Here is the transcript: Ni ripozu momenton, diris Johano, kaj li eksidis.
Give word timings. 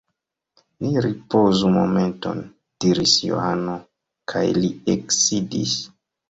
Ni 0.85 1.01
ripozu 1.05 1.69
momenton, 1.75 2.41
diris 2.85 3.13
Johano, 3.27 3.77
kaj 4.33 4.43
li 4.59 4.73
eksidis. 4.97 5.79